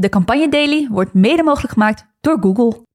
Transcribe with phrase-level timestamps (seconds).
[0.00, 2.86] De Campagne Daily wordt mede mogelijk gemaakt door Google.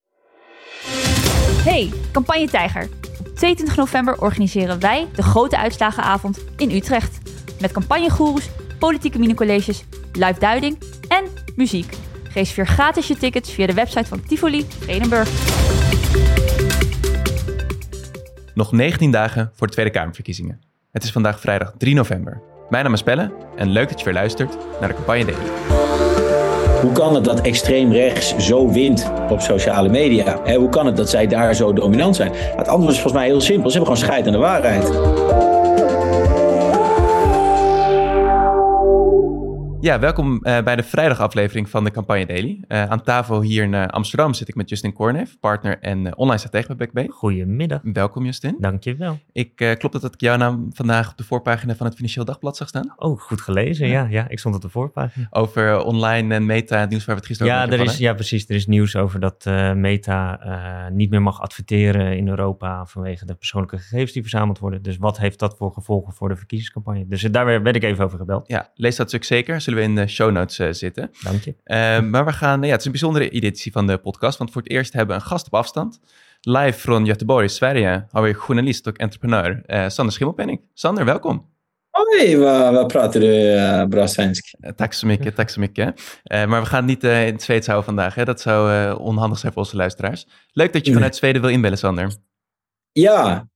[1.63, 2.89] Hey, Campagne Tijger.
[3.19, 7.19] Op 22 november organiseren wij de grote uitslagenavond in Utrecht.
[7.61, 8.49] Met campagnegoeroes,
[8.79, 11.23] politieke minicolleges, live duiding en
[11.55, 11.93] muziek.
[12.33, 15.29] Reserveer gratis je tickets via de website van Tivoli Vredenburg.
[18.53, 20.61] Nog 19 dagen voor de Tweede Kamerverkiezingen.
[20.91, 22.41] Het is vandaag vrijdag 3 november.
[22.69, 26.04] Mijn naam is Pelle en leuk dat je weer luistert naar de Campagne Daily.
[26.85, 30.39] Hoe kan het dat extreem rechts zo wint op sociale media?
[30.55, 32.31] Hoe kan het dat zij daar zo dominant zijn?
[32.55, 33.69] Het antwoord is volgens mij heel simpel.
[33.69, 35.54] Ze hebben gewoon scheid aan de waarheid.
[39.85, 42.63] Ja, welkom uh, bij de vrijdagaflevering van de Campagne Daily.
[42.67, 46.37] Uh, aan tafel hier in uh, Amsterdam zit ik met Justin Korneef, partner en online
[46.37, 47.11] stratege bij BackB.
[47.11, 47.79] Goedemiddag.
[47.83, 48.55] Welkom Justin.
[48.59, 49.19] Dankjewel.
[49.31, 52.57] Ik klopt het dat ik jouw naam vandaag op de voorpagina van het Financieel Dagblad
[52.57, 52.93] zag staan?
[52.95, 53.87] Oh, goed gelezen.
[53.87, 55.27] Ja, ja, ja ik stond op de voorpagina.
[55.29, 58.49] Over online en meta nieuws waar we het gisteren ja, over er is, Ja, precies.
[58.49, 59.45] Er is nieuws over dat
[59.75, 60.39] Meta
[60.93, 64.81] niet meer mag adverteren in Europa vanwege de persoonlijke gegevens die verzameld worden.
[64.81, 67.07] Dus wat heeft dat voor gevolgen voor de verkiezingscampagne?
[67.07, 68.47] Dus daar werd ik even over gebeld.
[68.47, 69.61] Ja, lees dat stuk zeker.
[69.61, 71.11] Zullen we in de show notes uh, zitten.
[71.23, 71.55] Dank je.
[71.65, 74.61] Uh, maar we gaan, ja, het is een bijzondere editie van de podcast, want voor
[74.61, 75.99] het eerst hebben we een gast op afstand.
[76.41, 80.61] Live van Göteborg, Sverige, vi journalist och entreprenör uh, Sander Schimmelpenning.
[80.73, 81.53] Sander, welkom.
[81.89, 84.53] Hoi, wat, wat praten du uh, bra svensk?
[84.59, 86.19] Uh, tack så mycket, tack så mycket.
[86.31, 88.25] Uh, maar we gaan niet in het Zweeds houden vandaag, hè?
[88.25, 90.27] dat zou onhandig zijn voor onze luisteraars.
[90.51, 92.11] Leuk dat je vanuit Zweden wil inbellen, Sander.
[92.91, 93.47] Ja,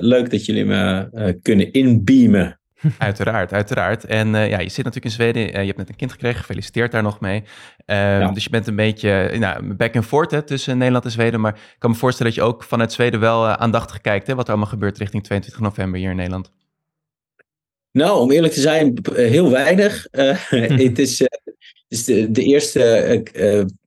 [0.00, 2.60] leuk dat jullie me kunnen inbeamen.
[2.98, 4.04] Uiteraard, uiteraard.
[4.04, 6.40] En uh, ja, je zit natuurlijk in Zweden, uh, je hebt net een kind gekregen,
[6.40, 7.40] gefeliciteerd daar nog mee.
[7.40, 8.30] Uh, ja.
[8.30, 11.40] Dus je bent een beetje nou, back and forth hè, tussen Nederland en Zweden.
[11.40, 14.44] Maar ik kan me voorstellen dat je ook vanuit Zweden wel aandachtig kijkt, hè, wat
[14.44, 16.50] er allemaal gebeurt richting 22 november hier in Nederland.
[17.92, 20.06] Nou, om eerlijk te zijn, heel weinig.
[20.10, 21.30] het is, het
[21.88, 23.22] is de, de eerste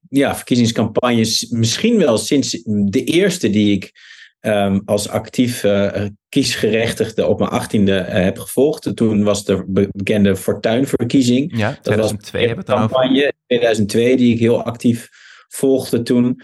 [0.08, 3.92] ja, verkiezingscampagnes, misschien wel sinds de eerste die ik
[4.40, 8.96] um, als actief uh, kiesgerechtigde op mijn achttiende uh, heb gevolgd.
[8.96, 11.56] Toen was de bekende Fortuinverkiezing.
[11.56, 15.08] Ja, 2002 dat was een campagne, 2002, die ik heel actief
[15.48, 16.42] volgde toen.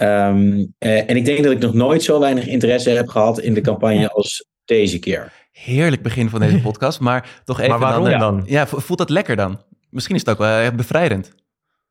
[0.00, 3.54] Um, uh, en ik denk dat ik nog nooit zo weinig interesse heb gehad in
[3.54, 5.32] de campagne als deze keer.
[5.52, 7.70] Heerlijk begin van deze podcast, maar toch even...
[7.70, 8.42] Maar waarom dan, dan?
[8.46, 9.62] Ja, voelt dat lekker dan?
[9.90, 11.32] Misschien is het ook wel bevrijdend.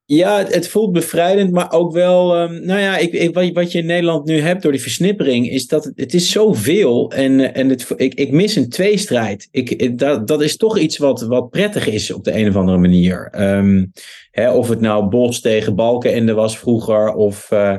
[0.06, 2.42] Ja, het, het, voelt bevrijdend, maar ook wel.
[2.42, 5.84] Um, nou ja, ik, wat, je in Nederland nu hebt door die versnippering, is dat
[5.84, 7.12] het, het is zoveel.
[7.12, 9.48] En, en het, ik, ik mis een tweestrijd.
[9.52, 12.78] Ik, dat, dat is toch iets wat, wat prettig is op de een of andere
[12.78, 13.42] manier.
[13.42, 13.92] Um,
[14.32, 17.52] hè, of het nou Bos tegen Balkenende was vroeger, of.
[17.52, 17.78] Uh,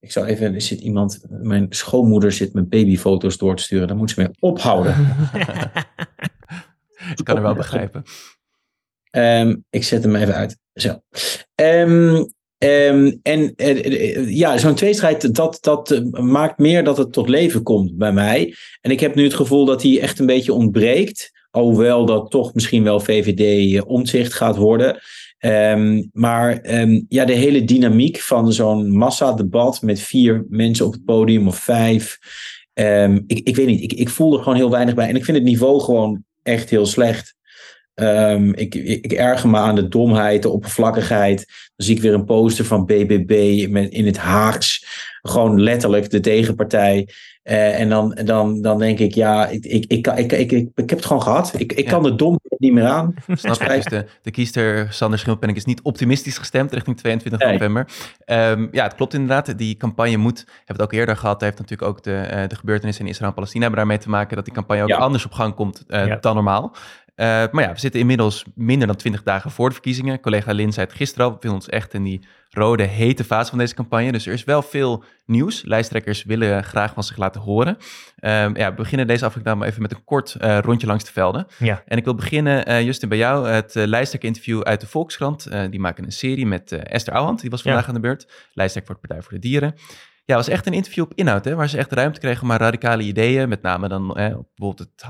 [0.00, 3.88] ik zou even, er zit iemand, mijn schoonmoeder zit mijn babyfoto's door te sturen.
[3.88, 4.94] Dan moet ze mee ophouden.
[7.16, 8.02] ik kan er wel begrijpen.
[9.16, 10.56] Um, ik zet hem even uit.
[10.74, 11.00] Zo.
[11.54, 17.62] Um, um, en uh, ja, zo'n tweestrijd, dat, dat maakt meer dat het tot leven
[17.62, 18.54] komt bij mij.
[18.80, 21.30] En ik heb nu het gevoel dat die echt een beetje ontbreekt.
[21.50, 25.00] Alhoewel dat toch misschien wel VVD-omzicht gaat worden.
[26.12, 26.70] Maar
[27.08, 32.18] ja, de hele dynamiek van zo'n massadebat met vier mensen op het podium of vijf.
[33.26, 35.08] ik, ik weet niet, ik, ik voel er gewoon heel weinig bij.
[35.08, 37.35] En ik vind het niveau gewoon echt heel slecht.
[38.00, 41.36] Um, ik, ik, ik, erger me aan de domheid, de oppervlakkigheid.
[41.76, 44.86] Dan zie ik weer een poster van BBB met, in het Haags.
[45.22, 47.08] Gewoon letterlijk de tegenpartij.
[47.44, 50.90] Uh, en dan, dan, dan denk ik, ja, ik, ik, ik, ik, ik, ik, ik
[50.90, 51.54] heb het gewoon gehad.
[51.58, 51.90] Ik, ik ja.
[51.90, 53.14] kan de domheid niet meer aan.
[53.32, 53.68] Snap je?
[53.76, 57.52] Dus de, de kiester Sander Schilpenning is niet optimistisch gestemd richting 22 nee.
[57.52, 57.88] november.
[58.26, 59.58] Um, ja, het klopt inderdaad.
[59.58, 62.56] Die campagne moet, hebben we het ook eerder gehad, heeft natuurlijk ook de, uh, de
[62.56, 64.96] gebeurtenissen in Israël en Palestina hebben daarmee te maken dat die campagne ook ja.
[64.96, 66.16] anders op gang komt uh, ja.
[66.20, 66.76] dan normaal.
[67.16, 70.20] Uh, maar ja, we zitten inmiddels minder dan 20 dagen voor de verkiezingen.
[70.20, 73.50] Collega Lin zei het gisteren al, we bevinden ons echt in die rode, hete fase
[73.50, 74.12] van deze campagne.
[74.12, 75.62] Dus er is wel veel nieuws.
[75.64, 77.76] Lijsttrekkers willen graag van zich laten horen.
[78.20, 81.12] Uh, ja, we beginnen deze aflevering maar even met een kort uh, rondje langs de
[81.12, 81.46] velden.
[81.58, 81.82] Ja.
[81.86, 83.48] En ik wil beginnen, uh, Justin, bij jou.
[83.48, 85.50] Het uh, lijsttrekker-interview uit de Volkskrant.
[85.70, 87.88] die maken een serie met Esther Ouwand, die was vandaag ja.
[87.88, 88.26] aan de beurt.
[88.52, 89.74] Lijsttrekker voor de Partij voor de Dieren.
[90.26, 92.48] Ja, het was echt een interview op inhoud, hè, waar ze echt ruimte kregen om
[92.48, 93.48] maar radicale ideeën.
[93.48, 95.06] Met name dan eh, bijvoorbeeld het,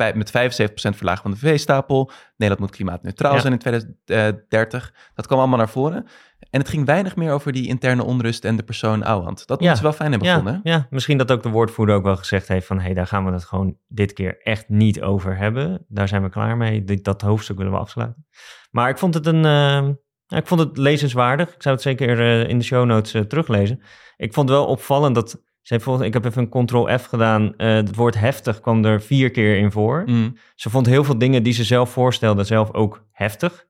[0.00, 2.10] uh, met 75% verlagen van de VV-stapel.
[2.36, 3.40] Nederland moet klimaatneutraal ja.
[3.40, 4.94] zijn in 2030.
[5.14, 6.06] Dat kwam allemaal naar voren.
[6.50, 9.46] En het ging weinig meer over die interne onrust en de persoon Ouwand.
[9.46, 10.60] Dat moeten ze wel fijn hebben ja, gevonden.
[10.62, 12.76] Ja, misschien dat ook de woordvoerder ook wel gezegd heeft van...
[12.78, 15.84] hé, hey, daar gaan we het gewoon dit keer echt niet over hebben.
[15.88, 16.84] Daar zijn we klaar mee.
[17.02, 18.26] Dat hoofdstuk willen we afsluiten.
[18.70, 19.44] Maar ik vond het een...
[19.44, 19.88] Uh,
[20.38, 21.54] ik vond het lezenswaardig.
[21.54, 23.82] Ik zou het zeker uh, in de show notes uh, teruglezen.
[24.16, 25.30] Ik vond het wel opvallend dat...
[25.60, 27.42] Ze heeft volgens, ik heb even een ctrl-f gedaan.
[27.42, 30.02] Uh, het woord heftig kwam er vier keer in voor.
[30.06, 30.36] Mm.
[30.54, 33.66] Ze vond heel veel dingen die ze zelf voorstelde zelf ook heftig.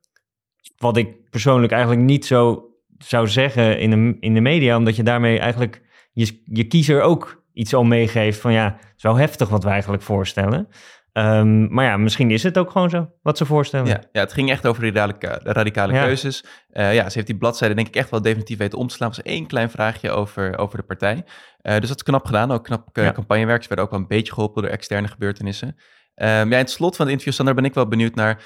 [0.77, 5.03] wat ik persoonlijk eigenlijk niet zo zou zeggen in de, in de media, omdat je
[5.03, 5.83] daarmee eigenlijk
[6.13, 9.71] je, je kiezer ook iets al meegeeft van ja, het is wel heftig wat we
[9.71, 10.69] eigenlijk voorstellen.
[11.12, 13.87] Ehm, maar ja, misschien is het ook gewoon zo wat ze voorstellen.
[13.87, 16.45] Ja, ja het ging echt over die radicale, radicale keuzes.
[16.73, 19.09] Uh, ja, ze heeft die bladzijde denk ik echt wel definitief weten om te slaan.
[19.09, 21.15] Was één klein vraagje over, over de partij.
[21.15, 23.62] Uh, dus dat is knap gedaan, ook knap uh, campagnewerk.
[23.62, 25.69] Ze werden ook wel een beetje geholpen door externe gebeurtenissen.
[25.69, 28.43] Um, ja, in het slot van het interview, Sander, ben ik wel benieuwd naar...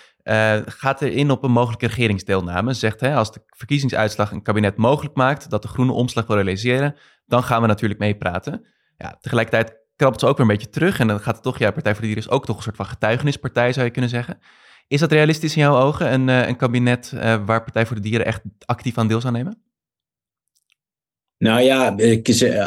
[0.66, 2.72] gaat er in op een mogelijke regeringsdeelname?
[2.72, 5.50] Zegt, hè, als de verkiezingsuitslag een kabinet mogelijk maakt...
[5.50, 6.96] dat de groene omslag wil realiseren,
[7.26, 8.66] dan gaan we natuurlijk meepraten.
[8.96, 10.98] Ja, tegelijkertijd krabbelt ze ook weer een beetje terug.
[10.98, 12.76] En dan gaat het toch, ja, Partij voor de Dieren is ook toch een soort
[12.76, 14.38] van getuigenispartij, zou je kunnen zeggen.
[14.88, 18.02] Is dat realistisch in jouw ogen, een, uh, een kabinet uh, waar Partij voor de
[18.02, 19.62] Dieren echt actief aan deel zou nemen?
[21.38, 21.94] Nou ja,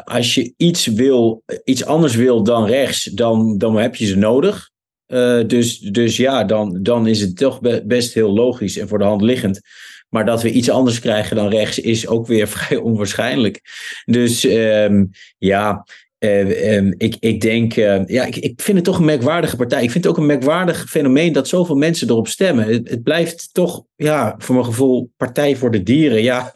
[0.04, 4.70] als je iets wil, iets anders wil dan rechts, dan, dan heb je ze nodig.
[5.08, 9.04] Uh, dus, dus ja, dan, dan is het toch best heel logisch en voor de
[9.04, 9.62] hand liggend.
[10.10, 13.62] Maar dat we iets anders krijgen dan rechts is ook weer vrij onwaarschijnlijk.
[14.06, 15.86] Dus um, ja,
[16.20, 19.84] uh, ik, ik denk, uh, ja, ik, ik vind het toch een merkwaardige partij.
[19.84, 22.68] Ik vind het ook een merkwaardig fenomeen dat zoveel mensen erop stemmen.
[22.68, 26.24] Het, het, blijft toch, ja, voor mijn gevoel, partij voor de dieren.
[26.24, 26.54] Ja,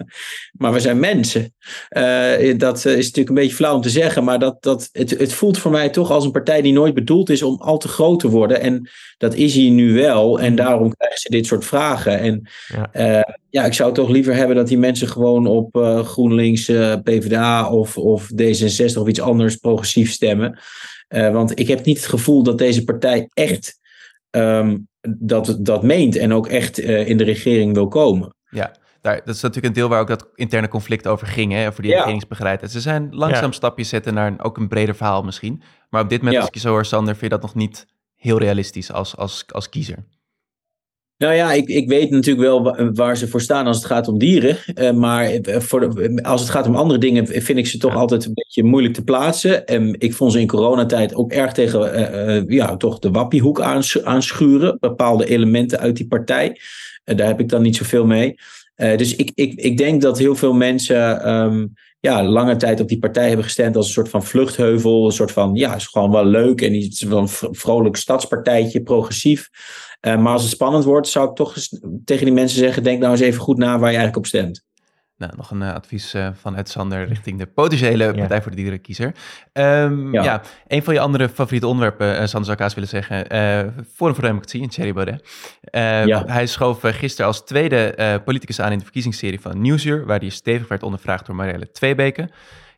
[0.61, 1.53] maar we zijn mensen.
[1.97, 5.33] Uh, dat is natuurlijk een beetje flauw om te zeggen, maar dat, dat, het, het
[5.33, 8.19] voelt voor mij toch als een partij die nooit bedoeld is om al te groot
[8.19, 8.61] te worden.
[8.61, 10.39] En dat is hij nu wel.
[10.39, 12.19] En daarom krijgen ze dit soort vragen.
[12.19, 12.49] En
[12.93, 16.65] ja, ja ik zou toch liever hebben dat die mensen gewoon op GroenLinks,
[17.03, 20.59] PvdA of, of D66 of iets anders progressief stemmen.
[21.07, 23.79] Want ik heb niet het gevoel dat deze partij echt
[24.31, 28.35] um, dat, dat meent en ook echt in de regering wil komen.
[28.49, 31.67] Ja, daar, dat is natuurlijk een deel waar ook dat interne conflict over ging, hè,
[31.67, 32.67] over die ja.
[32.67, 33.51] Ze zijn langzaam ja.
[33.51, 35.61] stapjes zetten naar een, ook een breder verhaal misschien.
[35.89, 36.41] Maar op dit moment, ja.
[36.41, 39.45] als ik je zo hoor, Sander, vind je dat nog niet heel realistisch als, als,
[39.47, 40.05] als kiezer?
[41.17, 44.17] Nou ja, ik, ik weet natuurlijk wel waar ze voor staan als het gaat om
[44.17, 44.57] dieren.
[44.75, 48.25] Uh, maar voor de, als het gaat om andere dingen vind ik ze toch altijd
[48.25, 49.65] een beetje moeilijk te plaatsen.
[49.65, 53.61] En ik vond ze in coronatijd ook erg tegen uh, uh, ja, toch de wappiehoek
[53.61, 54.77] aans, aanschuren.
[54.79, 56.59] Bepaalde elementen uit die partij.
[57.03, 58.35] daar heb ik dan niet zoveel mee.
[58.75, 62.99] Dus ik, ik, ik denk dat heel veel mensen um, ja, lange tijd op die
[62.99, 65.05] partij hebben gestemd als een soort van vluchtheuvel.
[65.05, 69.49] Een soort van, ja, is gewoon wel leuk en iets van een vrolijk stadspartijtje, progressief.
[70.07, 71.55] Uh, maar als het spannend wordt, zou ik toch
[72.05, 74.63] tegen die mensen zeggen: denk nou eens even goed na waar je eigenlijk op stemt.
[75.21, 78.57] Nou, nog een uh, advies uh, van Ed Sander richting de potentiële Partij voor de
[78.57, 79.13] Dierenkiezer.
[79.53, 80.23] Um, ja.
[80.23, 80.41] ja.
[80.67, 83.25] een van je andere favoriete onderwerpen, uh, Sander zou ik haast willen zeggen,
[83.93, 85.29] Forum voor Democratie in Thierry Baudet.
[86.07, 86.25] ja.
[86.25, 90.67] Hij schoof gisteren als tweede politicus aan in de verkiezingsserie van Nieuwsuur, waar hij stevig
[90.67, 92.29] werd ondervraagd door Marielle Tweebeke.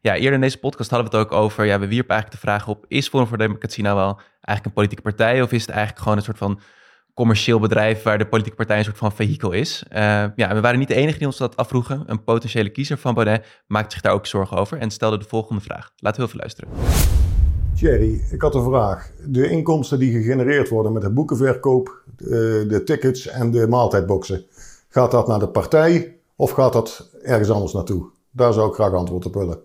[0.01, 2.47] Ja, eerder in deze podcast hadden we het ook over, ja, we wierpen eigenlijk de
[2.47, 5.69] vraag op, is Forum voor Democratie nou wel eigenlijk een politieke partij of is het
[5.69, 6.59] eigenlijk gewoon een soort van
[7.13, 9.83] commercieel bedrijf waar de politieke partij een soort van vehikel is.
[9.91, 9.97] Uh,
[10.35, 12.03] ja, we waren niet de enige die ons dat afvroegen.
[12.05, 15.61] Een potentiële kiezer van Baudet maakte zich daar ook zorgen over en stelde de volgende
[15.61, 15.91] vraag.
[15.97, 16.69] Laten we even luisteren.
[17.75, 19.11] Thierry, ik had een vraag.
[19.25, 24.45] De inkomsten die gegenereerd worden met de boekenverkoop, de, de tickets en de maaltijdboxen,
[24.89, 28.09] gaat dat naar de partij of gaat dat ergens anders naartoe?
[28.31, 29.59] Daar zou ik graag antwoord op willen.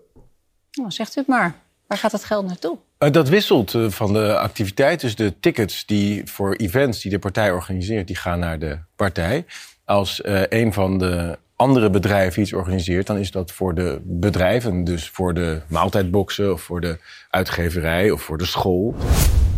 [0.71, 1.55] Nou, zegt u het maar.
[1.87, 2.77] Waar gaat het geld naartoe?
[3.03, 5.01] Uh, dat wisselt uh, van de activiteit.
[5.01, 9.45] Dus de tickets die voor events die de partij organiseert, die gaan naar de partij.
[9.85, 14.83] Als uh, een van de andere bedrijven iets organiseert, dan is dat voor de bedrijven.
[14.83, 16.97] Dus voor de maaltijdboxen of voor de
[17.29, 18.95] uitgeverij of voor de school.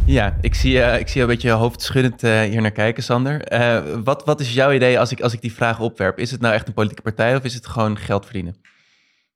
[0.06, 3.54] Ja, ik zie, uh, ik zie een beetje hoofdschuddend uh, hier naar kijken, Sander.
[3.54, 6.20] Uh, wat, wat is jouw idee als ik, als ik die vraag opwerp?
[6.20, 8.56] Is het nou echt een politieke partij of is het gewoon geld verdienen?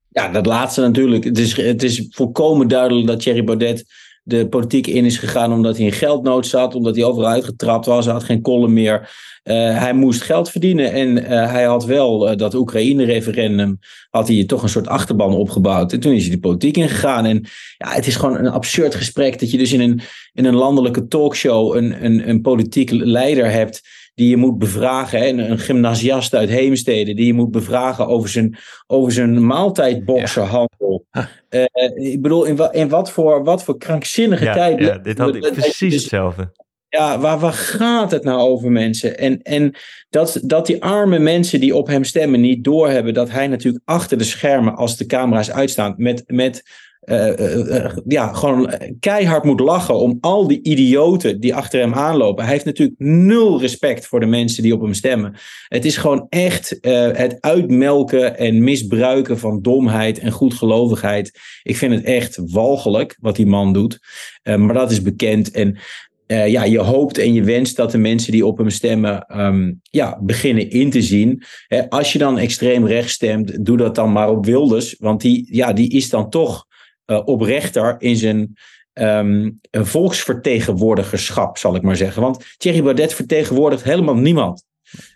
[0.10, 1.24] Ja, dat laatste natuurlijk.
[1.24, 3.86] Het is, het is volkomen duidelijk dat Thierry Baudet
[4.27, 8.05] de politiek in is gegaan omdat hij in geldnood zat, omdat hij overal uitgetrapt was,
[8.05, 9.13] hij had geen kolom meer.
[9.44, 13.79] Uh, hij moest geld verdienen en uh, hij had wel uh, dat Oekraïne-referendum,
[14.10, 15.94] had hij toch een soort achterban opgebouwd.
[15.94, 17.25] En toen is hij de politiek ingegaan.
[17.25, 17.46] En
[17.77, 20.01] ja, het is gewoon een absurd gesprek dat je dus in een,
[20.34, 23.82] in een landelijke talkshow een, een, een politiek leider hebt
[24.15, 25.19] die je moet bevragen.
[25.19, 25.27] Hè?
[25.27, 28.57] Een, een gymnasiast uit Heemstede die je moet bevragen over zijn,
[28.88, 31.05] over zijn maaltijdboxerhandel.
[31.12, 31.29] Ja.
[31.50, 34.79] Uh, ik bedoel, in, wa, in wat, voor, wat voor krankzinnige ja, tijd.
[34.79, 36.51] Ja, dit had ik precies dus, hetzelfde.
[36.89, 39.17] Ja, waar, waar gaat het nou over mensen?
[39.17, 39.75] En, en
[40.10, 44.17] dat, dat die arme mensen die op hem stemmen niet doorhebben dat hij natuurlijk achter
[44.17, 46.63] de schermen, als de camera's uitstaan, met, met
[47.05, 52.43] uh, uh, ja, gewoon keihard moet lachen om al die idioten die achter hem aanlopen.
[52.43, 55.35] Hij heeft natuurlijk nul respect voor de mensen die op hem stemmen.
[55.67, 61.39] Het is gewoon echt het uitmelken en misbruiken van domheid en goedgelovigheid.
[61.63, 64.00] Ik vind het echt walgelijk wat die man doet.
[64.43, 65.51] maar dat is bekend.
[65.51, 65.77] En
[66.25, 69.74] eh, ja, je hoopt en je wenst dat de mensen die op hem stemmen ehm,
[69.81, 71.43] ja, beginnen in te zien.
[71.89, 74.95] Als je dan extreem rechts stemt, doe dat dan maar op Wilders.
[75.00, 76.65] Want die, ja, die is dan toch
[77.05, 78.57] oprechter in zijn
[78.93, 82.21] um, volksvertegenwoordigerschap, zal ik maar zeggen.
[82.21, 84.63] Want Thierry Baudet vertegenwoordigt helemaal niemand.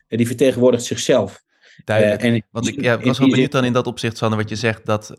[0.08, 1.42] die vertegenwoordigt zichzelf.
[1.86, 2.24] Duidelijk.
[2.24, 4.56] Uh, en Want ik ja, was wel benieuwd dan in dat opzicht, Sander, wat je
[4.56, 5.14] zegt, dat,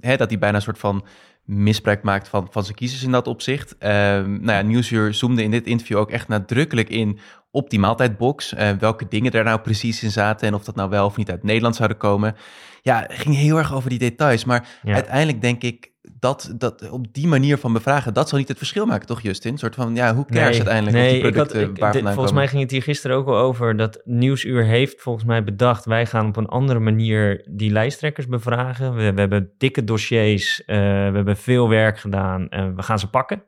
[0.00, 1.06] hè, dat hij bijna een soort van
[1.48, 3.74] misbruik maakt van, van zijn kiezers in dat opzicht.
[3.80, 7.18] Uh, nou ja, Nieuwsuur zoomde in dit interview ook echt nadrukkelijk in
[7.50, 8.52] op die maaltijdbox.
[8.52, 11.30] Uh, welke dingen daar nou precies in zaten en of dat nou wel of niet
[11.30, 12.36] uit Nederland zouden komen.
[12.82, 14.44] Ja, het ging heel erg over die details.
[14.44, 18.56] Maar uiteindelijk denk ik dat, dat op die manier van bevragen, dat zal niet het
[18.56, 19.52] verschil maken, toch Justin?
[19.52, 22.12] Een soort van, ja, hoe cares nee, uiteindelijk nee, die producten ik had, ik, dit,
[22.12, 25.84] Volgens mij ging het hier gisteren ook al over dat Nieuwsuur heeft volgens mij bedacht,
[25.84, 28.94] wij gaan op een andere manier die lijsttrekkers bevragen.
[28.94, 33.10] We, we hebben dikke dossiers, uh, we hebben veel werk gedaan en we gaan ze
[33.10, 33.42] pakken.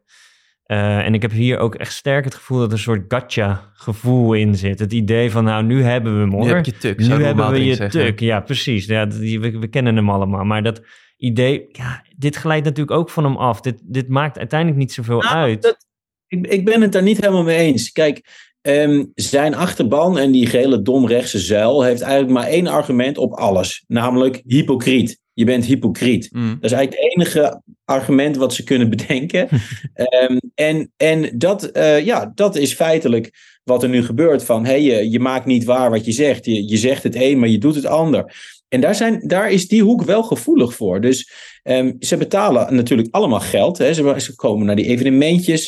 [0.70, 3.70] Uh, en ik heb hier ook echt sterk het gevoel dat er een soort gotcha
[3.74, 4.78] gevoel in zit.
[4.78, 6.44] Het idee van, nou, nu hebben we hem hoor.
[6.44, 6.98] Nu heb je tuk.
[6.98, 8.20] Nu hebben we je tuk.
[8.20, 8.86] Ja, precies.
[8.86, 10.44] Ja, die, we, we, kennen hem allemaal.
[10.44, 10.82] Maar dat
[11.20, 13.60] idee, ja, dit glijdt natuurlijk ook van hem af.
[13.60, 15.62] Dit, dit maakt uiteindelijk niet zoveel nou, uit.
[15.62, 15.86] Dat,
[16.26, 17.92] ik, ik ben het daar niet helemaal mee eens.
[17.92, 23.32] Kijk, um, zijn achterban en die gele domrechtse zuil heeft eigenlijk maar één argument op
[23.32, 23.84] alles.
[23.86, 25.18] Namelijk hypocriet.
[25.32, 26.28] Je bent hypocriet.
[26.32, 26.54] Mm.
[26.60, 29.48] Dat is eigenlijk het enige argument wat ze kunnen bedenken.
[30.20, 33.30] um, en en dat, uh, ja, dat is feitelijk
[33.64, 34.44] wat er nu gebeurt.
[34.44, 36.44] Van hey, je, je maakt niet waar wat je zegt.
[36.44, 38.34] Je, je zegt het een, maar je doet het ander.
[38.70, 41.00] En daar, zijn, daar is die hoek wel gevoelig voor.
[41.00, 41.30] Dus
[41.62, 43.78] um, ze betalen natuurlijk allemaal geld.
[43.78, 43.94] Hè.
[43.94, 45.64] Ze, ze komen naar die evenementjes.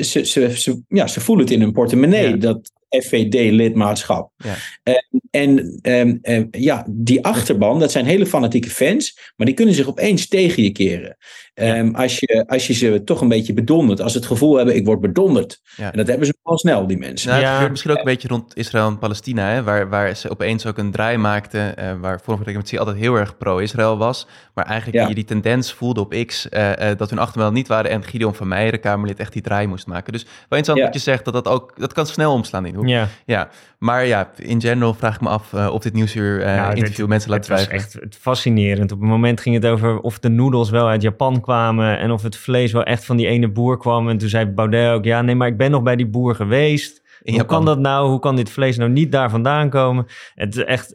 [0.00, 4.30] Ze, ze, ja, ze voelen het in hun portemonnee, dat FVD-lidmaatschap.
[4.36, 4.56] Ja.
[4.82, 9.88] Um, en um, ja, die achterban, dat zijn hele fanatieke fans, maar die kunnen zich
[9.88, 11.16] opeens tegen je keren.
[11.58, 11.90] Ja.
[11.92, 14.84] als, je, als je ze toch een beetje bedondert, als ze het gevoel hebben, ik
[14.84, 15.60] word bedonderd.
[15.76, 15.92] Ja.
[15.92, 17.30] En dat hebben ze al snel, die mensen.
[17.30, 20.30] Nou, het gebeurt misschien ook een beetje rond Israël en Palestina, hè, waar, waar ze
[20.30, 24.66] opeens ook een draai maakten, uh, waar Forum voor altijd heel erg pro-Israël was, maar
[24.66, 28.04] eigenlijk je die tendens voelde op X uh, uh, dat hun achterban niet waren en
[28.04, 30.12] Gideon van Meijeren, Kamerlid, echt die draai moest maken.
[30.12, 32.86] Dus wel interessant wat je zegt, dat dat ook, dat kan snel omslaan in hoe.
[32.86, 33.08] Ja.
[33.26, 33.48] ja.
[33.78, 37.08] Maar ja, in general vraag ik me af uh, of dit nieuwsuur nou, interview dit,
[37.08, 37.80] mensen laat twijfelen.
[37.80, 38.92] Het is echt fascinerend.
[38.92, 42.22] Op een moment ging het over of de noedels wel uit Japan kwamen en of
[42.22, 44.08] het vlees wel echt van die ene boer kwam.
[44.08, 47.06] En toen zei Baudet ook, ja nee, maar ik ben nog bij die boer geweest.
[47.22, 48.08] Hoe kan dat nou?
[48.08, 50.06] Hoe kan dit vlees nou niet daar vandaan komen?
[50.34, 50.94] Het is echt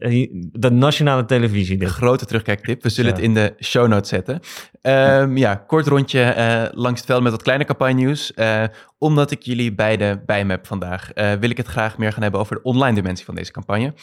[0.52, 1.78] de nationale televisie.
[1.78, 1.90] Dit.
[1.90, 2.84] Grote terugkijktip.
[2.84, 4.40] We zullen het in de show notes zetten.
[4.82, 5.56] Um, ja.
[5.56, 8.32] kort rondje uh, langs het veld met wat kleine campagne nieuws.
[8.36, 8.64] Uh,
[8.98, 12.22] omdat ik jullie beide bij me heb vandaag, uh, wil ik het graag meer gaan
[12.24, 13.94] hebben over de online dimensie van deze campagne.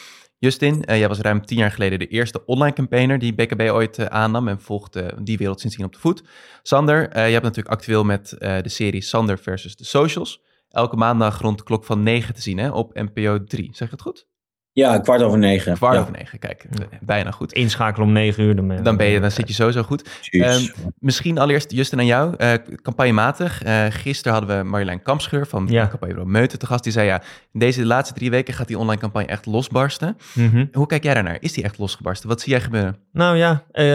[0.43, 4.47] Justin, jij was ruim tien jaar geleden de eerste online campaigner die BKB ooit aannam
[4.47, 6.23] en volgde die wereld sindsdien op de voet.
[6.63, 11.57] Sander, je hebt natuurlijk actueel met de serie Sander versus de Socials elke maandag rond
[11.57, 13.69] de klok van 9 te zien hè, op NPO 3.
[13.73, 14.27] Zeg je het goed?
[14.73, 15.75] Ja, kwart over negen.
[15.75, 15.99] Kwart ja.
[15.99, 16.65] over negen, kijk,
[17.01, 17.53] bijna goed.
[17.53, 18.55] Inschakelen om negen uur.
[18.55, 20.09] Dan, dan, ben je, dan zit je sowieso goed.
[20.31, 22.35] Um, misschien allereerst, Justin, aan jou.
[22.37, 23.63] Uh, campagnematig.
[23.65, 25.87] Uh, gisteren hadden we Marjolein Kampscheur van ja.
[25.87, 26.83] campagne Meuten te gast.
[26.83, 30.17] Die zei, ja, deze laatste drie weken gaat die online campagne echt losbarsten.
[30.33, 30.69] Mm -hmm.
[30.71, 31.37] Hoe kijk jij daarnaar?
[31.39, 32.29] Is die echt losgebarsten?
[32.29, 32.97] Wat zie jij gebeuren?
[33.11, 33.85] Nou ja, uh,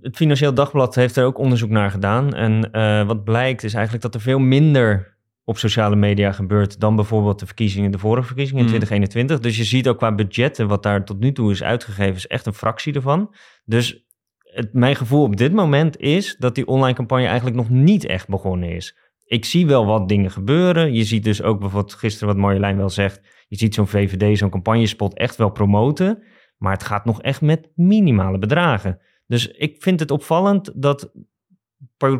[0.00, 2.34] het Financieel Dagblad heeft er ook onderzoek naar gedaan.
[2.34, 2.70] En
[3.06, 5.16] wat blijkt is eigenlijk dat er veel minder
[5.48, 9.36] op sociale media gebeurt dan bijvoorbeeld de verkiezingen, de vorige verkiezingen in 2021.
[9.36, 9.42] Mm.
[9.42, 12.46] Dus je ziet ook qua budgetten wat daar tot nu toe is uitgegeven, is echt
[12.46, 13.34] een fractie ervan.
[13.64, 14.06] Dus
[14.42, 18.28] het, mijn gevoel op dit moment is dat die online campagne eigenlijk nog niet echt
[18.28, 18.96] begonnen is.
[19.24, 20.92] Ik zie wel wat dingen gebeuren.
[20.92, 23.20] Je ziet dus ook bijvoorbeeld gisteren wat Marjolein wel zegt.
[23.48, 26.22] Je ziet zo'n VVD, zo'n campagnespot echt wel promoten.
[26.56, 29.00] Maar het gaat nog echt met minimale bedragen.
[29.26, 31.12] Dus ik vind het opvallend dat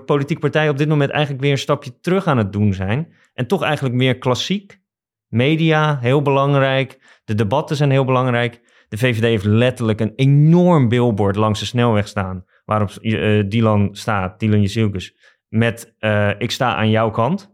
[0.06, 3.12] politieke partijen op dit moment eigenlijk weer een stapje terug aan het doen zijn.
[3.34, 4.80] En toch eigenlijk meer klassiek.
[5.28, 7.20] Media, heel belangrijk.
[7.24, 8.60] De debatten zijn heel belangrijk.
[8.88, 12.44] De VVD heeft letterlijk een enorm billboard langs de snelweg staan.
[12.64, 15.16] Waarop uh, Dylan staat, Dylan Jezielkes,
[15.48, 17.50] met uh, ik sta aan jouw kant.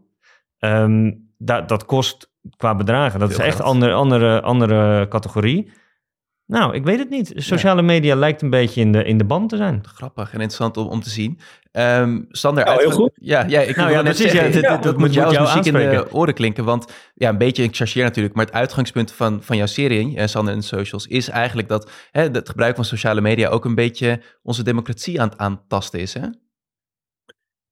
[0.59, 3.19] Um, dat, dat kost qua bedragen.
[3.19, 5.71] Dat is echt een andere, andere, andere categorie.
[6.47, 7.31] Nou, ik weet het niet.
[7.35, 9.83] Sociale media lijkt een beetje in de, in de band te zijn.
[9.87, 11.39] Grappig en interessant om, om te zien.
[11.71, 13.11] Um, Sander, nou, heel goed.
[13.13, 15.89] Ja, ja ik nou, ja, net zeggen, ja, dat, dat, moet jou als muziek in
[15.89, 16.63] de oren klinken.
[16.63, 20.27] Want ja, een beetje, ik chargeer natuurlijk, maar het uitgangspunt van, van jouw serie, eh,
[20.27, 24.21] Sander en Socials, is eigenlijk dat hè, het gebruik van sociale media ook een beetje
[24.41, 26.27] onze democratie aan het aantasten is, hè?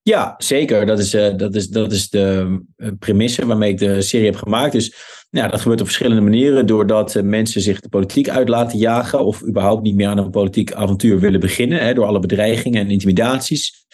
[0.01, 0.85] Ja, zeker.
[0.85, 4.35] Dat is, uh, dat is, dat is de uh, premisse waarmee ik de serie heb
[4.35, 4.71] gemaakt.
[4.71, 4.95] Dus
[5.33, 6.65] nou, dat gebeurt op verschillende manieren.
[6.65, 9.25] Doordat uh, mensen zich de politiek uit laten jagen.
[9.25, 11.79] Of überhaupt niet meer aan een politiek avontuur willen beginnen.
[11.79, 13.85] Hè, door alle bedreigingen en intimidaties.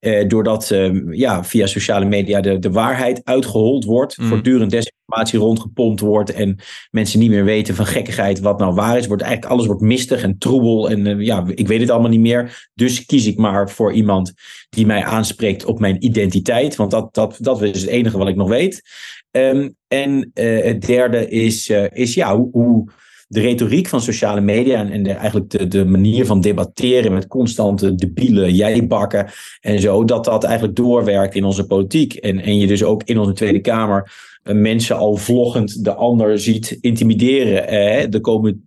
[0.00, 4.18] Uh, doordat uh, ja, via sociale media de, de waarheid uitgehold wordt.
[4.18, 4.26] Mm.
[4.26, 6.32] Voortdurend desinformatie rondgepompt wordt.
[6.32, 6.58] En
[6.90, 9.06] mensen niet meer weten van gekkigheid wat nou waar is.
[9.06, 10.90] Wordt eigenlijk alles wordt mistig en troebel.
[10.90, 12.68] En uh, ja, ik weet het allemaal niet meer.
[12.74, 14.32] Dus kies ik maar voor iemand
[14.68, 16.76] die mij aanspreekt op mijn identiteit.
[16.76, 18.82] Want dat, dat, dat is het enige wat ik nog weet.
[19.30, 22.90] Um, en het derde is, is ja, hoe,
[23.28, 27.94] de retoriek van sociale media en, en eigenlijk de, de manier van debatteren met constante
[27.94, 29.30] debiele jijbakken
[29.60, 32.14] en zo, dat dat eigenlijk doorwerkt in onze politiek.
[32.14, 34.12] En, en je dus ook in onze Tweede Kamer
[34.54, 37.68] mensen al vloggend de ander ziet intimideren.
[37.68, 38.66] Eh, er komen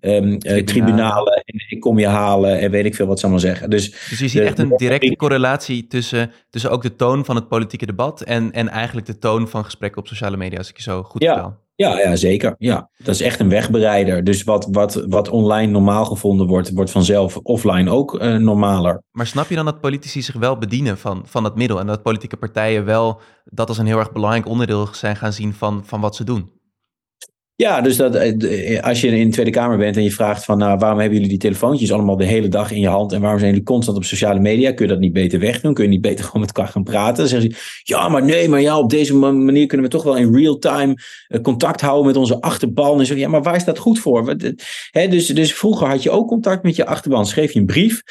[0.00, 3.44] um, uh, tribunalen en ik kom je halen en weet ik veel wat ze allemaal
[3.44, 3.70] zeggen.
[3.70, 7.48] Dus, dus je ziet echt een directe correlatie tussen, tussen ook de toon van het
[7.48, 10.82] politieke debat en, en eigenlijk de toon van gesprekken op sociale media, als ik je
[10.82, 11.44] zo goed vertel.
[11.44, 11.58] Ja,
[11.88, 12.54] ja, zeker.
[12.58, 12.90] Ja.
[12.96, 14.24] Dat is echt een wegbereider.
[14.24, 19.02] Dus wat, wat, wat online normaal gevonden wordt, wordt vanzelf offline ook uh, normaler.
[19.10, 22.02] Maar snap je dan dat politici zich wel bedienen van, van dat middel en dat
[22.02, 26.00] politieke partijen wel dat als een heel erg belangrijk onderdeel zijn gaan zien van, van
[26.00, 26.59] wat ze doen?
[27.60, 30.58] Ja, dus dat, eh, als je in de Tweede Kamer bent en je vraagt van
[30.58, 33.38] nou, waarom hebben jullie die telefoontjes allemaal de hele dag in je hand en waarom
[33.38, 34.72] zijn jullie constant op sociale media?
[34.72, 35.74] Kun je dat niet beter wegdoen?
[35.74, 37.16] Kun je niet beter gewoon met elkaar gaan praten?
[37.16, 40.16] Dan zeggen ze, ja, maar nee, maar ja, op deze manier kunnen we toch wel
[40.16, 40.94] in real time
[41.28, 43.00] eh, contact houden met onze achterban.
[43.00, 44.36] En zo, ja, maar waar is dat goed voor?
[44.90, 47.26] Dus, dus vroeger had je ook contact met je achterban.
[47.26, 48.02] Schreef je een brief,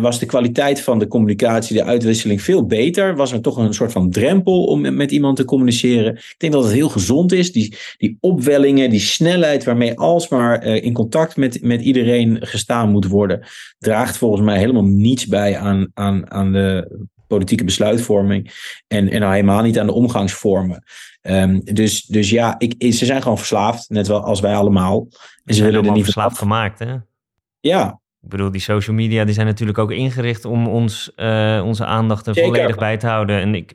[0.00, 3.16] was de kwaliteit van de communicatie, de uitwisseling veel beter?
[3.16, 6.12] Was er toch een soort van drempel om met, met iemand te communiceren?
[6.14, 10.84] Ik denk dat het heel gezond is, die, die opwellingen die snelheid waarmee alsmaar uh,
[10.84, 13.46] in contact met, met iedereen gestaan moet worden,
[13.78, 18.50] draagt volgens mij helemaal niets bij aan, aan, aan de politieke besluitvorming.
[18.86, 20.84] En, en nou helemaal niet aan de omgangsvormen.
[21.22, 25.08] Um, dus, dus ja, ik, ze zijn gewoon verslaafd, net wel als wij allemaal.
[25.44, 26.94] En ze willen er niet verslaafd gemaakt, hè?
[27.60, 31.84] Ja, ik bedoel, die social media die zijn natuurlijk ook ingericht om ons, uh, onze
[31.84, 32.50] aandacht er Zeker.
[32.50, 33.40] volledig bij te houden.
[33.40, 33.74] En ik,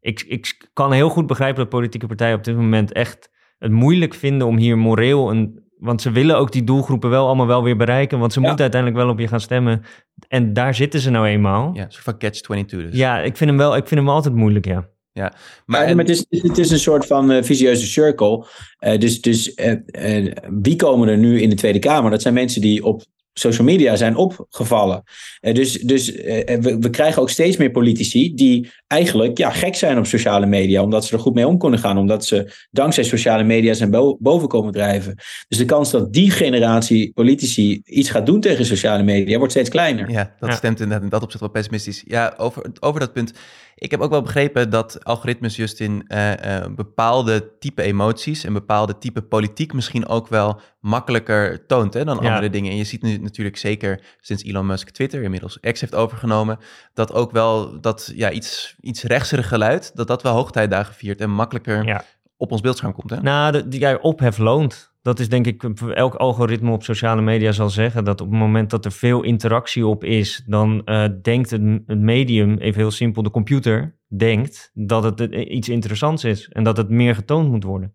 [0.00, 4.14] ik, ik kan heel goed begrijpen dat politieke partijen op dit moment echt het moeilijk
[4.14, 5.64] vinden om hier moreel een.
[5.78, 8.18] Want ze willen ook die doelgroepen wel allemaal wel weer bereiken.
[8.18, 8.46] Want ze ja.
[8.46, 9.82] moeten uiteindelijk wel op je gaan stemmen.
[10.28, 11.70] En daar zitten ze nou eenmaal.
[11.74, 12.96] Ja, een soort van catch-22 dus.
[12.96, 13.76] Ja, ik vind hem wel.
[13.76, 14.88] Ik vind hem altijd moeilijk, ja.
[15.12, 15.32] Ja,
[15.66, 15.96] maar, ja, en...
[15.96, 18.46] maar het, is, het is een soort van uh, visieuze circle.
[18.80, 22.10] Uh, dus dus uh, wie komen er nu in de Tweede Kamer?
[22.10, 23.02] Dat zijn mensen die op
[23.38, 25.02] social media zijn opgevallen.
[25.40, 26.24] Uh, dus dus uh,
[26.60, 30.82] we, we, krijgen ook steeds meer politici die eigenlijk ja, gek zijn op sociale media,
[30.82, 34.16] omdat ze er goed mee om kunnen gaan, omdat ze dankzij sociale media zijn bo
[34.20, 35.14] boven komen drijven.
[35.48, 39.70] Dus de kans dat die generatie politici iets gaat doen tegen sociale media wordt steeds
[39.70, 40.10] kleiner.
[40.10, 40.54] Ja, dat ja.
[40.54, 42.02] stemt inderdaad in dat opzicht wel pessimistisch.
[42.06, 43.32] Ja, over, over dat punt.
[43.78, 48.52] Ik heb ook wel begrepen dat algoritmes just in uh, uh, bepaalde type emoties en
[48.52, 52.28] bepaalde type politiek misschien ook wel makkelijker toont hè, dan ja.
[52.28, 52.70] andere dingen.
[52.70, 56.58] En je ziet nu natuurlijk zeker sinds Elon Musk Twitter inmiddels X heeft overgenomen,
[56.94, 61.30] dat ook wel dat ja, iets, iets rechtserig geluid, dat dat wel hoogtijdagen viert en
[61.30, 62.04] makkelijker ja.
[62.36, 63.10] op ons beeldscherm komt.
[63.10, 63.20] Hè?
[63.20, 64.94] Nou, de, die ja, ophef loont.
[65.02, 65.62] Dat is denk ik,
[65.94, 69.86] elk algoritme op sociale media zal zeggen dat op het moment dat er veel interactie
[69.86, 75.04] op is, dan uh, denkt het, het, medium, even heel simpel, de computer, denkt dat
[75.04, 77.94] het iets interessants is en dat het meer getoond moet worden.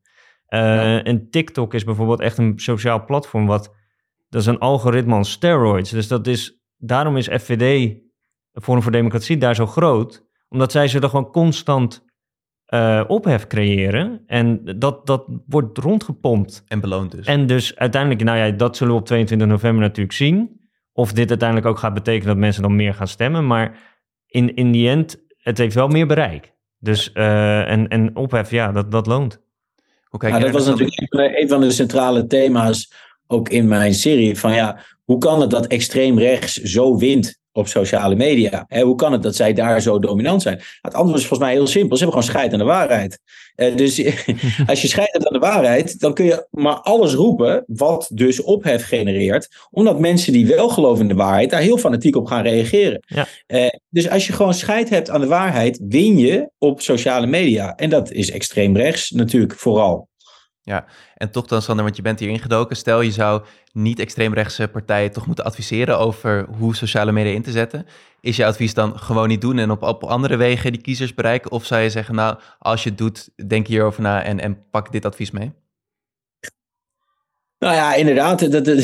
[0.50, 1.04] Uh, ja.
[1.04, 3.76] En TikTok is bijvoorbeeld echt een sociaal platform wat,
[4.32, 5.90] dat is een algoritme aan steroids.
[5.90, 7.96] Dus dat is, daarom is FVD,
[8.54, 12.06] Forum voor Democratie, daar zo groot, omdat zij zullen gewoon constant
[12.74, 14.24] uh, ophef creëren.
[14.28, 16.64] En dat, dat wordt rondgepompt.
[16.68, 17.26] En beloond dus.
[17.26, 20.60] En dus uiteindelijk, nou ja, dat zullen we op 22 november natuurlijk zien.
[20.94, 23.48] Of dit uiteindelijk ook gaat betekenen dat mensen dan meer gaan stemmen.
[23.48, 23.80] Maar
[24.26, 26.54] in, in die end, het heeft wel meer bereik.
[26.78, 29.42] Dus, uh, en, en ophef, ja, dat, dat loont.
[30.04, 32.94] Hoe kijk ja, dat was natuurlijk een van de centrale thema's
[33.32, 34.38] ook in mijn serie.
[34.40, 38.66] Van ja, hoe kan het dat extreem rechts zo wint op sociale media.
[38.68, 40.62] Hè, hoe kan het dat zij daar zo dominant zijn?
[40.82, 41.98] Het antwoord is volgens mij heel simpel.
[41.98, 43.20] Ze hebben gewoon scheid aan de waarheid.
[43.56, 44.06] Uh, dus
[44.68, 48.42] als je scheid hebt aan de waarheid, dan kun je maar alles roepen wat dus
[48.42, 49.48] ophef genereert.
[49.72, 53.04] Omdat mensen die wel geloven in de waarheid daar heel fanatiek op gaan reageren.
[53.06, 53.28] Ja.
[53.48, 57.76] Uh, dus als je gewoon scheid hebt aan de waarheid, win je op sociale media.
[57.76, 60.10] En dat is extreem rechts natuurlijk vooral.
[60.64, 62.76] Ja, en toch dan Sander, want je bent hier ingedoken.
[62.76, 63.44] Stel je zou
[63.74, 67.86] niet extreemrechtse partijen toch moeten adviseren over hoe sociale media in te zetten.
[68.20, 71.52] Is je advies dan gewoon niet doen en op, andere wegen die kiezers bereiken?
[71.52, 74.92] Of zou je zeggen, nou, als je het doet, denk hierover na en, en pak
[74.92, 75.52] dit advies mee?
[77.62, 78.52] Nou ja, inderdaad.
[78.52, 78.78] Dat, dat,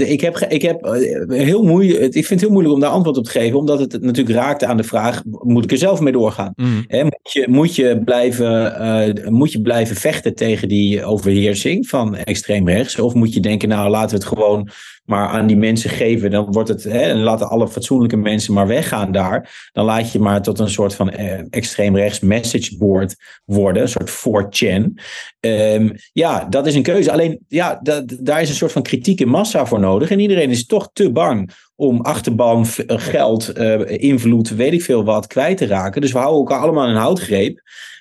[0.00, 0.84] ik heb, ik heb
[1.28, 4.02] heel moeilijk, ik vind het heel moeilijk om daar antwoord op te geven, omdat het
[4.02, 6.52] natuurlijk raakte aan de vraag: moet ik er zelf mee doorgaan?
[6.56, 6.84] Mm.
[6.86, 8.74] He, moet, je, moet, je blijven,
[9.22, 12.98] uh, moet je blijven vechten tegen die overheersing van extreem rechts?
[12.98, 14.68] Of moet je denken, nou laten we het gewoon
[15.10, 18.66] maar aan die mensen geven, dan wordt het, hè, en laten alle fatsoenlijke mensen maar
[18.66, 19.70] weggaan daar.
[19.72, 23.88] Dan laat je maar tot een soort van eh, extreem rechts message board worden, een
[23.88, 24.94] soort 4chan.
[25.40, 27.12] Ehm, ja, dat is een keuze.
[27.12, 27.80] Alleen, ja,
[28.20, 30.10] daar is een soort van kritieke massa voor nodig.
[30.10, 35.26] En iedereen is toch te bang om achterban, geld, eh, invloed, weet ik veel wat,
[35.26, 36.00] kwijt te raken.
[36.00, 37.60] Dus we houden elkaar allemaal in een houtgreep.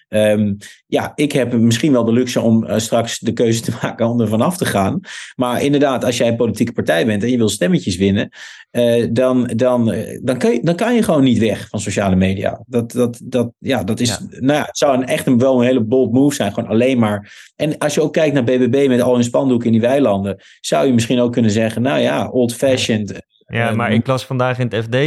[0.09, 0.53] Ehm,
[0.87, 4.21] ja, ik heb misschien wel de luxe om eh, straks de keuze te maken om
[4.21, 4.99] er vanaf te gaan.
[5.35, 8.29] Maar inderdaad, als jij een politieke partij bent en je wil stemmetjes winnen,
[8.71, 12.15] eh, dan, dan, eh, dan, kan je, dan kan je gewoon niet weg van sociale
[12.15, 12.63] media.
[12.67, 14.19] Dat, dat, dat, ja, dat is, Ja.
[14.29, 16.53] nou ja, het zou een, echt een, wel een hele bold move zijn.
[16.53, 17.51] Gewoon alleen maar.
[17.55, 20.85] En als je ook kijkt naar BBB met al hun spandoeken in die weilanden, zou
[20.85, 23.27] je misschien ook kunnen zeggen, nou ja, old-fashioned.
[23.47, 24.97] Ja, maar ik las vandaag in het FD,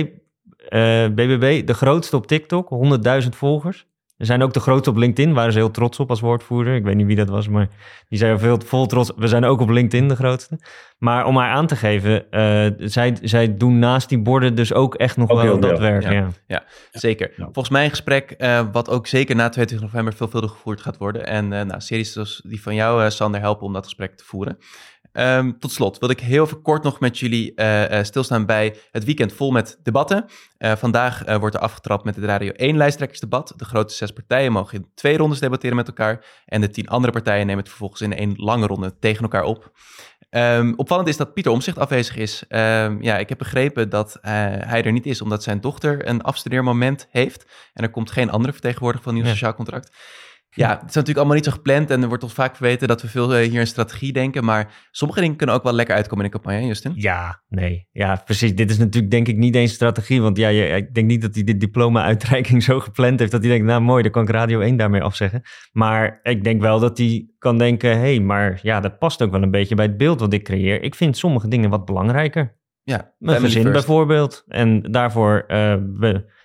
[1.14, 2.68] BBB, de grootste op TikTok,
[3.22, 3.86] 100.000 volgers.
[4.22, 6.74] Er zijn ook de grootste op LinkedIn, waren ze heel trots op als woordvoerder.
[6.74, 7.68] Ik weet niet wie dat was, maar
[8.08, 9.10] die zijn veel vol trots.
[9.16, 10.58] We zijn ook op LinkedIn de grootste.
[10.98, 14.94] Maar om haar aan te geven, eh, zij, zij doen naast die borden dus ook
[14.94, 16.02] echt nog Ook wel heel dat werk.
[16.02, 16.28] ja.
[16.46, 16.64] Ja.
[16.92, 17.30] Zeker.
[17.36, 17.44] Ja.
[17.44, 21.26] Volgens mij een gesprek eh, wat ook zeker na 22 november veelvuldig gevoerd gaat worden.
[21.26, 24.24] En eh nou, series zoals die van jou, eh, Sander, helpen om dat gesprek te
[24.24, 24.58] voeren.
[25.12, 28.76] Ehm, tot slot wil ik heel even kort nog met jullie eh, eh, stilstaan bij
[28.90, 30.24] het weekend vol met debatten.
[30.58, 33.52] Eh, vandaag wordt er afgetrapt met het Radio 1 lijsttrekkersdebat.
[33.56, 36.24] De grote zes partijen mogen in twee rondes debatteren met elkaar.
[36.46, 39.72] En de tien andere partijen nemen het vervolgens in één lange ronde tegen elkaar op.
[40.30, 42.44] Ehm, opvallend is dat Pieter Omzicht afwezig is.
[42.48, 47.06] Ehm, ja, ik heb begrepen dat hij er niet is omdat zijn dochter een afstudeermoment
[47.10, 47.46] heeft.
[47.72, 49.30] En er komt geen andere vertegenwoordiger van nieuw Ja.
[49.30, 49.90] sociaal contract.
[50.54, 53.02] Ja, het is natuurlijk allemaal niet zo gepland en er wordt ons vaak verweten dat
[53.02, 54.44] we veel eh, hier in strategie denken.
[54.44, 56.92] Maar sommige dingen kunnen ook wel lekker uitkomen in de campagne, Justin.
[56.94, 57.88] Ja, nee.
[57.92, 58.54] Ja, precies.
[58.54, 60.22] Dit is natuurlijk denk ik niet eens strategie.
[60.22, 63.32] Want ja, je, ik denk niet dat hij de diploma-uitreiking zo gepland heeft...
[63.32, 65.42] dat hij denkt, nou mooi, dan kan ik Radio 1 daarmee afzeggen.
[65.72, 67.90] Maar ik denk wel dat hij kan denken...
[67.90, 70.44] hé, hey, maar ja, dat past ook wel een beetje bij het beeld wat ik
[70.44, 70.82] creëer.
[70.82, 72.60] Ik vind sommige dingen wat belangrijker.
[72.84, 73.72] Ja, Mijn gezin first.
[73.72, 74.44] bijvoorbeeld.
[74.48, 75.76] En daarvoor eh,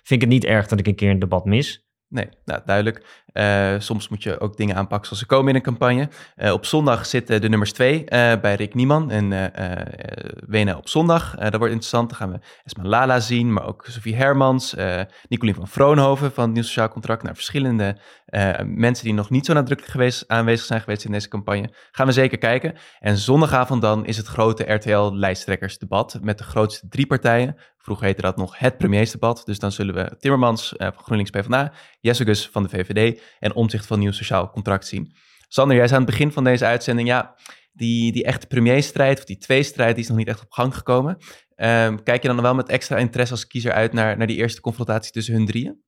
[0.02, 1.87] vind ik het niet erg dat ik een keer een debat mis.
[2.10, 3.24] Nee, nou, duidelijk.
[3.32, 6.08] Eh, soms moet je ook dingen aanpakken zoals ze komen in een campagne.
[6.36, 9.52] Eh, op zondag zitten de nummers twee eh, bij Rick Nieman en
[10.46, 11.34] Wenen op zondag.
[11.34, 12.08] Dat wordt interessant.
[12.08, 14.74] Dan gaan we Esma Lala zien, maar ook Sophie Hermans,
[15.28, 17.22] Nicolien van Vroonhoven van het Nieuw Sociaal Contract.
[17.22, 17.96] Naar verschillende
[18.28, 21.70] eh, mensen die nog niet zo nadrukkelijk geweest, aanwezig zijn geweest in deze campagne.
[21.90, 22.74] Gaan we zeker kijken.
[23.00, 27.56] En zondagavond dan is het grote RTL-lijsttrekkersdebat met de grootste drie partijen.
[27.88, 29.42] Vroeger heette dat nog het premiersdebat.
[29.44, 33.86] Dus dan zullen we Timmermans eh, van GroenLinks PvdA, Jessicus van de VVD en Omzicht
[33.86, 35.12] van Nieuw Sociaal Contract zien.
[35.48, 37.36] Sander, jij zei aan het begin van deze uitzending, ja,
[37.72, 41.16] die, die echte premierstrijd of die tweestrijd, die is nog niet echt op gang gekomen.
[41.54, 44.60] Ehm, kijk je dan wel met extra interesse als kiezer uit naar, naar die eerste
[44.60, 45.82] confrontatie tussen hun drieën?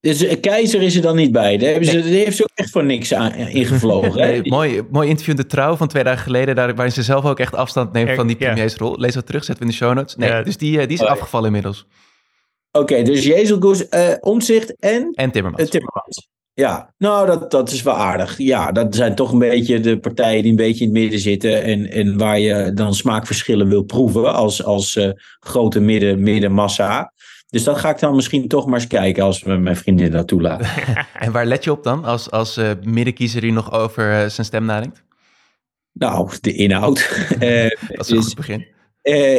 [0.00, 1.56] Dus Keizer is er dan niet bij.
[1.56, 4.16] Daar hebben ze, Die heeft ze ook echt voor niks aan, ingevlogen.
[4.26, 7.24] Nee, mooi, mooi interview in de Trouw van twee dagen geleden, daar, waarin ze zelf
[7.24, 8.98] ook echt afstand neemt van die premiersrol.
[8.98, 10.16] Lees dat terug, zetten we in de show notes.
[10.16, 10.42] Nee, Ja.
[10.42, 11.12] dus die, eh, die is Oh, ja.
[11.12, 11.86] afgevallen inmiddels.
[12.72, 15.70] Oké, dus Jezus, eh Omzicht en En Timmermans.
[15.70, 16.28] Timmermans.
[16.54, 18.38] Ja, nou, dat, dat is wel aardig.
[18.38, 21.62] Ja, dat zijn toch een beetje de partijen die een beetje in het midden zitten.
[21.62, 27.12] En, en waar je dan smaakverschillen wil proeven als, als eh, grote midden, middenmassa.
[27.50, 30.28] Dus dat ga ik dan misschien toch maar eens kijken als me mijn vriendin dat
[30.28, 30.66] toelaat.
[31.18, 34.46] En waar let je op dan als, als eh, middenkiezer die nog over eh, zijn
[34.46, 35.06] stem nadenkt?
[35.98, 36.98] nou, de inhoud.
[37.38, 38.66] Eh, Dat is een dus- goed begin.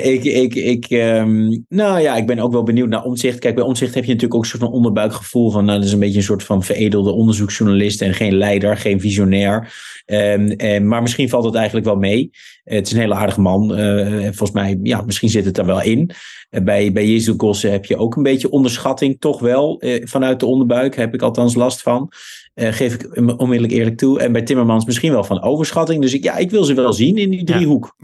[0.04, 3.39] Ik, ik, ik, ehm, nou ja, ik ben ook wel benieuwd naar omzicht.
[3.39, 5.93] Kijk, bij omzicht heb je natuurlijk ook een soort van onderbuikgevoel van, nou, dat is
[5.93, 9.74] een beetje een soort van veredelde onderzoeksjournalist en geen leider, geen visionair.
[10.06, 12.30] Ehm, eh, maar misschien valt het eigenlijk wel mee.
[12.69, 13.75] Eh, het is een hele aardige man.
[13.75, 16.12] Eh, volgens mij, ja, misschien zit het er wel in.
[16.49, 19.79] Eh, bij bij Jezus Gosse heb je ook een beetje onderschatting, toch wel.
[19.79, 22.12] Eh, vanuit de onderbuik heb ik althans last van.
[22.53, 24.19] Eh, geef ik onmiddellijk eerlijk toe.
[24.19, 26.01] En bij Timmermans misschien wel van overschatting.
[26.01, 27.95] Dus ik, ja, ik wil ze wel zien in die driehoek.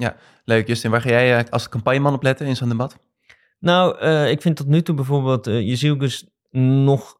[0.46, 0.92] Leuk, Justin.
[0.92, 2.98] Waar ga jij eh, als campagneman op letten in zo'n debat?
[3.60, 7.18] Nou, eh, ik vind tot nu toe bijvoorbeeld uh, Jezielkus nog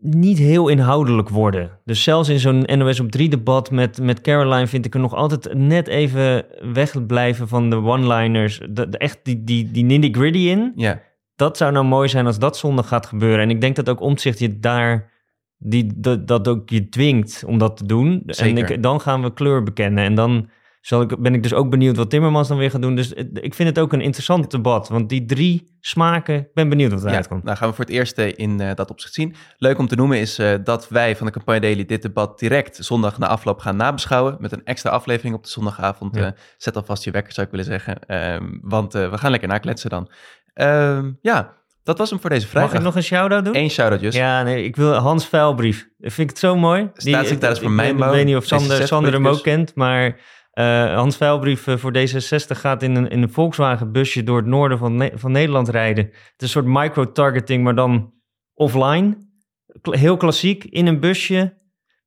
[0.00, 1.78] niet heel inhoudelijk worden.
[1.84, 5.14] Dus zelfs in zo'n NOS op 3 debat met, met Caroline vind ik er nog
[5.14, 8.58] altijd net even wegblijven van de one-liners.
[8.70, 10.72] De, de, echt die, die, die nitty-gritty in.
[10.76, 11.00] Ja.
[11.36, 13.40] Dat zou nou mooi zijn als dat zondag gaat gebeuren.
[13.40, 15.10] En ik denk dat ook omzicht je daar
[15.58, 18.22] die, dat, dat ook je dwingt om dat te doen.
[18.26, 18.64] Zeker.
[18.64, 20.04] En ik, dan gaan we kleur bekennen.
[20.04, 20.48] En dan
[20.80, 22.94] zal ik, ben ik dus ook benieuwd wat Timmermans dan weer gaat doen.
[22.94, 24.88] Dus het- ik vind het ook een interessant debat.
[24.88, 27.44] Want die drie smaken, ik ben benieuwd wat eruit Ja, komt.
[27.44, 29.34] nou gaan we voor het eerst eh, in eh, dat opzicht zien.
[29.58, 32.76] Leuk om te noemen is eh, dat wij van de Campagne Daily dit debat direct
[32.80, 34.36] zondag na afloop gaan nabeschouwen.
[34.40, 36.16] Met een extra aflevering op de zondagavond.
[36.16, 36.24] Ja.
[36.26, 37.98] Eh, zet alvast je wekker zou ik willen zeggen.
[38.06, 40.10] Ehm, want eh, we gaan lekker nakletsen dan.
[40.54, 42.74] Ehm, ja, dat was hem voor deze Mag vrijdag.
[42.74, 43.56] ik nog een shout-out doen?
[43.56, 44.16] Eén shout-out, Just.
[44.18, 45.88] Ja, nee, ik wil Hans Vuilbrief.
[45.98, 46.90] Vind ik het zo mooi.
[46.94, 50.16] Staatssecretaris ik van Mijnbouw, Ik weet niet of Sander, D66 Sander hem ook kent, maar
[50.60, 54.46] Eh, Hans Veilbrief uh, voor D66 gaat in een, in een Volkswagen busje door het
[54.46, 56.04] noorden van, ne van Nederland rijden.
[56.04, 58.12] Het is een soort micro-targeting, maar dan
[58.54, 59.16] offline.
[59.82, 61.58] Heel klassiek, in een busje.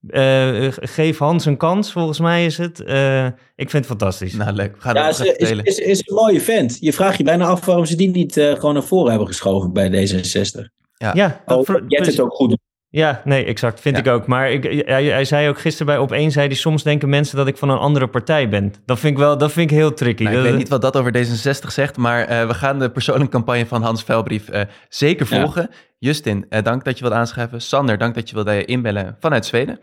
[0.07, 2.79] Uh, geef Hans een kans, volgens mij is het.
[2.79, 4.33] Uh, ik vind het fantastisch.
[4.33, 4.75] Nou, leuk.
[4.79, 6.77] Ga ja, is, is, is, is, een mooie vent.
[6.79, 9.73] Je vraagt je bijna af waarom ze die niet uh, gewoon naar voren hebben geschoven
[9.73, 10.59] bij D66.
[10.93, 12.57] Ja, ja dat oh, jij het ook goed
[12.95, 13.79] ja, nee, exact.
[13.79, 14.01] Vind ja.
[14.01, 14.27] ik ook.
[14.27, 17.37] Maar ik, hij, hij, zei ook gisteren bij op één, zei hij, soms denken mensen
[17.37, 18.73] dat ik van een andere partij ben.
[18.85, 20.23] Dat vind ik wel, dat vind ik heel tricky.
[20.23, 23.31] Nou, ik weet niet wat dat over D66 zegt, maar uh, we gaan de persoonlijke
[23.31, 25.67] campagne van Hans Velbrief uh, zeker volgen.
[25.69, 25.77] Ja.
[25.99, 27.61] Justin, uh, dank dat je wilt aanschrijven.
[27.61, 29.79] Sander, dank dat je wilde inbellen vanuit Zweden.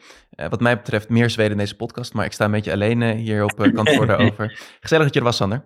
[0.48, 3.44] wat mij betreft meer Zweden in deze podcast, maar ik sta een beetje alleen hier
[3.44, 4.58] op kantoor daarover.
[4.80, 5.64] Gezellig dat je er was, Sander.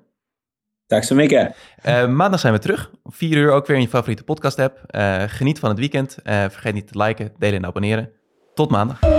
[0.88, 1.56] Så mycket.
[1.88, 2.90] Uh, maandag zijn we terug.
[3.04, 4.80] Vier uur ook weer in je favoriete podcast app.
[4.90, 6.18] Uh, geniet van het weekend.
[6.24, 8.10] Uh, vergeet niet te liken, delen en abonneren.
[8.54, 9.13] Tot maandag.